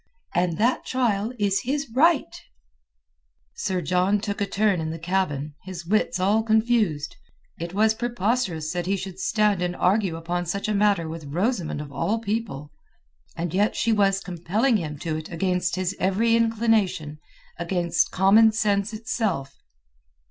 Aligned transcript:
"And 0.33 0.57
that 0.57 0.83
trial 0.83 1.31
is 1.37 1.61
his 1.61 1.87
right." 1.93 2.35
Sir 3.53 3.81
John 3.81 4.19
took 4.19 4.41
a 4.41 4.47
turn 4.47 4.81
in 4.81 4.89
the 4.89 4.97
cabin, 4.97 5.53
his 5.61 5.85
wits 5.85 6.19
all 6.19 6.41
confused. 6.41 7.15
It 7.59 7.75
was 7.75 7.93
preposterous 7.93 8.71
that 8.73 8.87
he 8.87 8.97
should 8.97 9.19
stand 9.19 9.61
and 9.61 9.75
argue 9.75 10.15
upon 10.15 10.47
such 10.47 10.67
a 10.67 10.73
matter 10.73 11.07
with 11.07 11.25
Rosamund 11.25 11.81
of 11.81 11.91
all 11.91 12.17
people, 12.17 12.71
and 13.37 13.53
yet 13.53 13.75
she 13.75 13.91
was 13.93 14.21
compelling 14.21 14.77
him 14.77 14.97
to 14.97 15.17
it 15.17 15.29
against 15.29 15.75
his 15.75 15.95
every 15.99 16.35
inclination, 16.35 17.19
against 17.59 18.09
common 18.09 18.53
sense 18.53 18.93
itself. 18.93 19.53